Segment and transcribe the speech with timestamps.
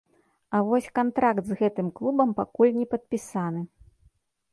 [0.55, 3.61] А вось кантракт з гэтым клубам пакуль не падпісаны.